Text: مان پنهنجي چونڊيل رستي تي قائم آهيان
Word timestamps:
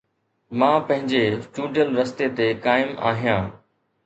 مان 0.59 0.77
پنهنجي 0.87 1.23
چونڊيل 1.55 1.89
رستي 1.99 2.27
تي 2.37 2.47
قائم 2.65 2.91
آهيان 3.11 3.43